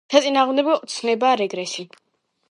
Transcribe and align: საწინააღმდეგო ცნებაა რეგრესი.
საწინააღმდეგო 0.13 0.77
ცნებაა 0.93 1.35
რეგრესი. 1.41 1.85